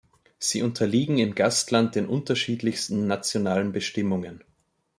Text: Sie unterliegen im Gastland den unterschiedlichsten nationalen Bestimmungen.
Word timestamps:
Sie 0.39 0.63
unterliegen 0.63 1.19
im 1.19 1.35
Gastland 1.35 1.93
den 1.93 2.07
unterschiedlichsten 2.07 3.05
nationalen 3.05 3.71
Bestimmungen. 3.71 4.43